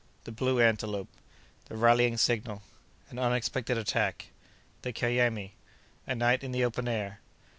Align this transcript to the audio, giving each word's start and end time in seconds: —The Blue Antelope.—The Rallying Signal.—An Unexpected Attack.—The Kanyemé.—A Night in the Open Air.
—The 0.23 0.31
Blue 0.31 0.59
Antelope.—The 0.59 1.77
Rallying 1.77 2.17
Signal.—An 2.17 3.19
Unexpected 3.19 3.77
Attack.—The 3.77 4.93
Kanyemé.—A 4.93 6.15
Night 6.15 6.43
in 6.43 6.51
the 6.51 6.65
Open 6.65 6.87
Air. 6.87 7.19